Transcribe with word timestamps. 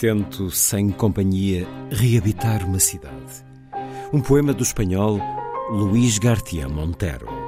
Tento, 0.00 0.50
sem 0.50 0.88
companhia, 0.88 1.68
reabitar 1.90 2.66
uma 2.66 2.78
cidade. 2.78 3.44
Um 4.10 4.22
poema 4.22 4.54
do 4.54 4.62
espanhol 4.62 5.20
Luís 5.70 6.16
García 6.16 6.66
Montero. 6.66 7.39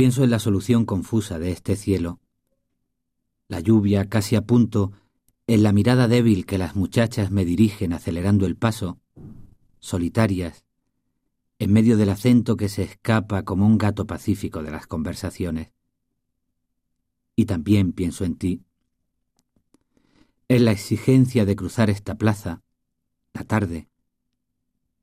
Pienso 0.00 0.24
en 0.24 0.30
la 0.30 0.38
solución 0.38 0.86
confusa 0.86 1.38
de 1.38 1.50
este 1.50 1.76
cielo. 1.76 2.20
La 3.48 3.60
lluvia 3.60 4.08
casi 4.08 4.34
a 4.34 4.40
punto, 4.40 4.92
en 5.46 5.62
la 5.62 5.72
mirada 5.72 6.08
débil 6.08 6.46
que 6.46 6.56
las 6.56 6.74
muchachas 6.74 7.30
me 7.30 7.44
dirigen 7.44 7.92
acelerando 7.92 8.46
el 8.46 8.56
paso, 8.56 8.98
solitarias, 9.78 10.64
en 11.58 11.74
medio 11.74 11.98
del 11.98 12.08
acento 12.08 12.56
que 12.56 12.70
se 12.70 12.82
escapa 12.82 13.42
como 13.42 13.66
un 13.66 13.76
gato 13.76 14.06
pacífico 14.06 14.62
de 14.62 14.70
las 14.70 14.86
conversaciones. 14.86 15.70
Y 17.36 17.44
también 17.44 17.92
pienso 17.92 18.24
en 18.24 18.36
ti, 18.36 18.62
en 20.48 20.64
la 20.64 20.72
exigencia 20.72 21.44
de 21.44 21.56
cruzar 21.56 21.90
esta 21.90 22.14
plaza, 22.14 22.62
la 23.34 23.44
tarde, 23.44 23.90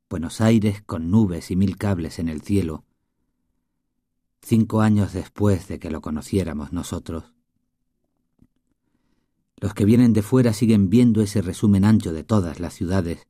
Buenos 0.09 0.41
Aires 0.41 0.81
con 0.81 1.11
nubes 1.11 1.51
y 1.51 1.55
mil 1.55 1.77
cables 1.77 2.17
en 2.17 2.29
el 2.29 2.41
cielo, 2.41 2.86
cinco 4.41 4.81
años 4.81 5.13
después 5.13 5.67
de 5.67 5.80
que 5.80 5.91
lo 5.91 6.02
conociéramos 6.02 6.71
nosotros. 6.73 7.33
Los 9.59 9.73
que 9.73 9.86
vienen 9.86 10.14
de 10.14 10.21
fuera 10.21 10.53
siguen 10.53 10.89
viendo 10.89 11.21
ese 11.21 11.42
resumen 11.42 11.83
ancho 11.83 12.14
de 12.14 12.23
todas 12.23 12.59
las 12.59 12.73
ciudades. 12.73 13.27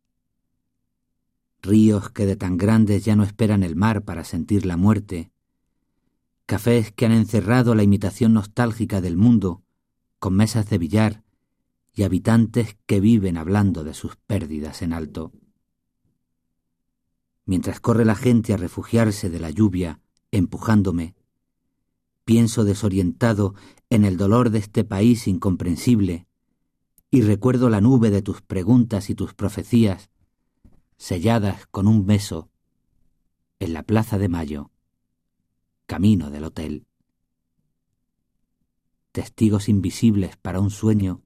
Ríos 1.62 2.09
que 2.09 2.25
de 2.25 2.35
tan 2.35 2.57
grandes 2.57 3.06
ya 3.06 3.16
no 3.16 3.23
esperan 3.23 3.63
el 3.63 3.75
mar 3.75 4.03
para 4.03 4.23
sentir 4.23 4.66
la 4.66 4.78
muerte. 4.78 5.31
Cafés 6.45 6.91
que 6.91 7.06
han 7.06 7.13
encerrado 7.13 7.75
la 7.75 7.84
imitación 7.84 8.34
nostálgica 8.34 9.01
del 9.01 9.18
mundo, 9.18 9.63
con 10.19 10.35
mesas 10.35 10.69
de 10.69 10.78
billar 10.78 11.24
y 11.94 12.03
habitantes 12.03 12.78
que 12.85 13.00
viven 13.00 13.38
hablando 13.38 13.84
de 13.84 13.94
sus 13.94 14.18
pérdidas 14.18 14.81
en 14.81 14.94
alto. 14.94 15.31
Mientras 17.45 17.79
corre 17.79 18.06
la 18.06 18.16
gente 18.16 18.53
a 18.53 18.57
refugiarse 18.57 19.29
de 19.29 19.39
la 19.39 19.50
lluvia, 19.50 20.01
empujándome. 20.31 21.15
Pienso 22.25 22.63
desorientado 22.63 23.55
en 23.89 24.03
el 24.03 24.17
dolor 24.17 24.49
de 24.49 24.59
este 24.59 24.83
país 24.83 25.27
incomprensible 25.27 26.27
y 27.09 27.21
recuerdo 27.21 27.69
la 27.69 27.81
nube 27.81 28.09
de 28.09 28.21
tus 28.21 28.41
preguntas 28.41 29.09
y 29.09 29.15
tus 29.15 29.33
profecías, 29.33 30.09
selladas 30.97 31.65
con 31.67 31.88
un 31.88 32.05
beso, 32.05 32.49
en 33.59 33.73
la 33.73 33.83
Plaza 33.83 34.17
de 34.17 34.27
Mayo, 34.27 34.71
camino 35.85 36.29
del 36.29 36.44
hotel. 36.44 36.85
Testigos 39.13 39.69
invisibles 39.69 40.35
para 40.38 40.59
un 40.59 40.69
sueño, 40.69 41.21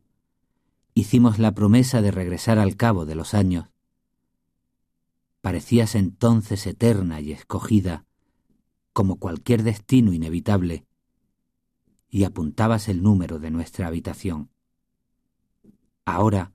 hicimos 0.93 1.39
la 1.39 1.53
promesa 1.53 2.01
de 2.01 2.11
regresar 2.11 2.59
al 2.59 2.75
cabo 2.75 3.05
de 3.05 3.15
los 3.15 3.33
años. 3.33 3.67
Parecías 5.41 5.95
entonces 5.95 6.67
eterna 6.67 7.19
y 7.19 7.31
escogida, 7.31 8.05
como 8.93 9.17
cualquier 9.17 9.63
destino 9.63 10.13
inevitable, 10.13 10.85
y 12.09 12.25
apuntabas 12.25 12.89
el 12.89 13.01
número 13.01 13.39
de 13.39 13.51
nuestra 13.51 13.87
habitación. 13.87 14.49
Ahora, 16.05 16.51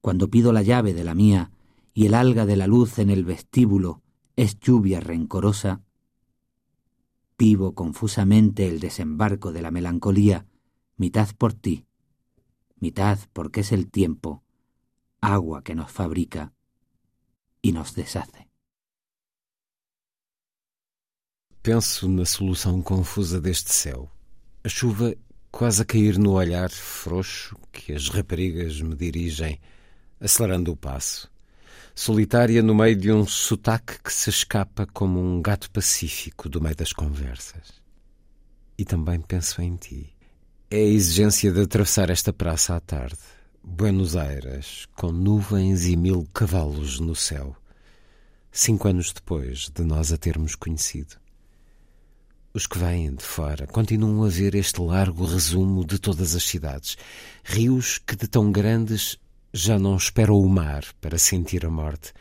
cuando 0.00 0.30
pido 0.30 0.52
la 0.52 0.62
llave 0.62 0.94
de 0.94 1.04
la 1.04 1.14
mía 1.14 1.50
y 1.92 2.06
el 2.06 2.14
alga 2.14 2.46
de 2.46 2.56
la 2.56 2.68
luz 2.68 2.98
en 2.98 3.10
el 3.10 3.24
vestíbulo 3.24 4.02
es 4.36 4.60
lluvia 4.60 5.00
rencorosa, 5.00 5.82
vivo 7.36 7.74
confusamente 7.74 8.68
el 8.68 8.78
desembarco 8.78 9.52
de 9.52 9.62
la 9.62 9.70
melancolía, 9.70 10.46
mitad 10.96 11.28
por 11.36 11.54
ti, 11.54 11.86
mitad 12.78 13.18
porque 13.32 13.60
es 13.60 13.72
el 13.72 13.90
tiempo, 13.90 14.44
agua 15.20 15.62
que 15.62 15.74
nos 15.74 15.90
fabrica 15.90 16.52
y 17.62 17.72
nos 17.72 17.94
deshace. 17.94 18.47
Penso 21.62 22.08
na 22.08 22.24
solução 22.24 22.80
confusa 22.80 23.40
deste 23.40 23.72
céu. 23.72 24.10
A 24.64 24.68
chuva 24.68 25.14
quase 25.50 25.82
a 25.82 25.84
cair 25.84 26.18
no 26.18 26.32
olhar 26.32 26.70
frouxo 26.70 27.56
que 27.72 27.92
as 27.92 28.08
raparigas 28.08 28.80
me 28.80 28.94
dirigem, 28.94 29.60
acelerando 30.20 30.72
o 30.72 30.76
passo. 30.76 31.30
Solitária 31.94 32.62
no 32.62 32.74
meio 32.74 32.94
de 32.94 33.10
um 33.10 33.26
sotaque 33.26 34.00
que 34.02 34.12
se 34.12 34.30
escapa 34.30 34.86
como 34.86 35.20
um 35.20 35.42
gato 35.42 35.70
pacífico 35.70 36.48
do 36.48 36.60
meio 36.60 36.76
das 36.76 36.92
conversas. 36.92 37.82
E 38.78 38.84
também 38.84 39.20
penso 39.20 39.60
em 39.60 39.74
ti. 39.74 40.14
É 40.70 40.76
a 40.76 40.80
exigência 40.80 41.50
de 41.50 41.60
atravessar 41.60 42.08
esta 42.08 42.32
praça 42.32 42.76
à 42.76 42.80
tarde. 42.80 43.18
Buenos 43.64 44.14
Aires, 44.14 44.86
com 44.94 45.10
nuvens 45.10 45.86
e 45.86 45.96
mil 45.96 46.26
cavalos 46.32 47.00
no 47.00 47.16
céu. 47.16 47.56
Cinco 48.52 48.86
anos 48.86 49.12
depois 49.12 49.68
de 49.74 49.82
nós 49.82 50.12
a 50.12 50.16
termos 50.16 50.54
conhecido. 50.54 51.16
Os 52.58 52.66
que 52.66 52.76
vêm 52.76 53.14
de 53.14 53.22
fora 53.22 53.68
continuam 53.68 54.24
a 54.24 54.28
ver 54.28 54.56
este 54.56 54.80
largo 54.80 55.24
resumo 55.24 55.86
de 55.86 55.96
todas 55.96 56.34
as 56.34 56.42
cidades. 56.42 56.98
Rios 57.44 57.98
que 57.98 58.16
de 58.16 58.26
tão 58.26 58.50
grandes 58.50 59.16
já 59.52 59.78
não 59.78 59.96
esperam 59.96 60.40
o 60.40 60.48
mar 60.48 60.82
para 61.00 61.20
sentir 61.20 61.64
a 61.64 61.70
morte. 61.70 62.12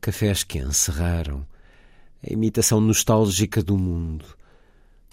Cafés 0.00 0.42
que 0.42 0.58
encerraram. 0.58 1.46
A 2.20 2.32
imitação 2.32 2.80
nostálgica 2.80 3.62
do 3.62 3.78
mundo. 3.78 4.24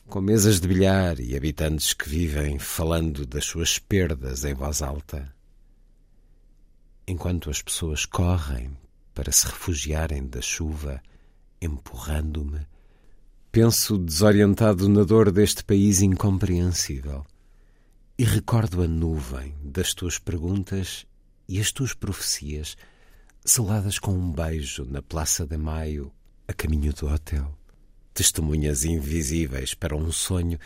Com 0.08 0.22
mesas 0.22 0.60
de 0.60 0.68
bilhar 0.68 1.20
e 1.20 1.38
habitantes 1.38 1.94
que 1.94 2.10
vivem 2.10 2.58
falando 2.58 3.28
das 3.28 3.46
suas 3.46 3.78
perdas 3.78 4.44
em 4.44 4.56
voz 4.56 4.82
alta. 4.82 5.32
Enquanto 7.08 7.52
as 7.52 7.62
pessoas 7.62 8.08
correm 8.08 8.76
para 9.14 9.32
se 9.32 9.46
refugiarem 9.46 10.26
da 10.26 10.42
chuva, 10.42 11.00
empurrando-me 11.62 12.66
Penso 13.52 13.98
desorientado 13.98 14.88
na 14.88 15.04
dor 15.04 15.32
deste 15.32 15.64
país 15.64 16.02
incompreensível 16.02 17.26
e 18.18 18.24
recordo 18.24 18.82
a 18.82 18.88
nuvem 18.88 19.56
das 19.64 19.94
tuas 19.94 20.20
perguntas 20.20 21.06
e 21.48 21.60
as 21.60 21.72
tuas 21.72 21.94
profecias 21.94 22.76
seladas 23.44 23.98
com 23.98 24.12
um 24.12 24.32
beijo 24.32 24.86
na 24.86 25.02
Praça 25.02 25.46
de 25.46 25.58
Maio 25.58 26.12
a 26.48 26.54
caminho 26.54 26.94
do 26.94 27.08
hotel. 27.08 27.58
Testemunhas 28.14 28.84
invisíveis 28.86 29.74
para 29.74 29.96
um 29.96 30.12
sonho, 30.12 30.58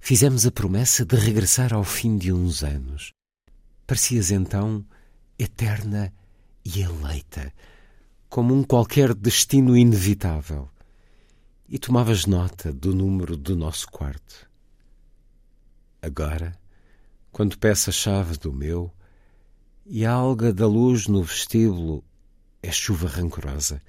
fizemos 0.00 0.46
a 0.46 0.50
promessa 0.50 1.04
de 1.04 1.16
regressar 1.16 1.72
ao 1.72 1.84
fim 1.84 2.16
de 2.16 2.32
uns 2.32 2.62
anos. 2.62 3.12
Parecias 3.86 4.30
então 4.30 4.84
eterna 5.38 6.12
e 6.64 6.80
eleita, 6.80 7.52
como 8.28 8.54
um 8.54 8.64
qualquer 8.64 9.14
destino 9.14 9.76
inevitável. 9.76 10.68
E 11.68 11.78
tomavas 11.78 12.26
nota 12.26 12.72
do 12.72 12.94
número 12.94 13.36
do 13.36 13.56
nosso 13.56 13.88
quarto. 13.90 14.48
Agora, 16.00 16.56
quando 17.32 17.58
peço 17.58 17.90
a 17.90 17.92
chave 17.92 18.38
do 18.38 18.52
meu 18.52 18.92
e 19.84 20.06
a 20.06 20.12
alga 20.12 20.52
da 20.52 20.66
luz 20.66 21.08
no 21.08 21.24
vestíbulo 21.24 22.04
é 22.62 22.70
chuva 22.70 23.08
rancorosa, 23.08 23.82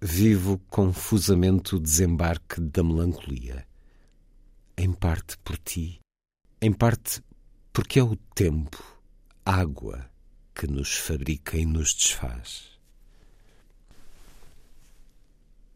vivo 0.00 0.58
confusamente 0.70 1.74
o 1.74 1.78
desembarque 1.78 2.60
da 2.60 2.82
melancolia. 2.82 3.66
Em 4.74 4.90
parte 4.90 5.36
por 5.44 5.58
ti, 5.58 6.00
em 6.62 6.72
parte 6.72 7.22
porque 7.74 7.98
é 7.98 8.02
o 8.02 8.16
tempo, 8.34 8.82
água, 9.44 10.10
que 10.54 10.66
nos 10.66 10.94
fabrica 10.94 11.58
e 11.58 11.66
nos 11.66 11.92
desfaz. 11.92 12.71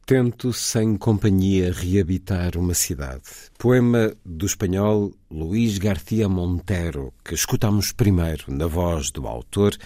Tento 0.07 0.53
sem 0.53 0.97
companhia 0.97 1.73
reabitar 1.73 2.57
uma 2.57 2.75
cidade. 2.75 3.25
Poema 3.59 4.15
do 4.25 4.47
espanhol 4.47 5.13
Luís 5.29 5.79
García 5.79 6.29
Montero, 6.29 7.13
que 7.25 7.35
escutamos 7.35 7.91
primeiro 7.91 8.45
na 8.47 8.69
voz 8.69 9.11
do 9.11 9.27
autor, 9.27 9.77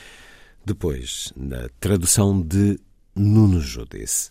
depois 0.63 1.33
na 1.35 1.71
tradução 1.81 2.39
de 2.39 2.79
Nuno 3.17 3.63
Judice. 3.63 4.31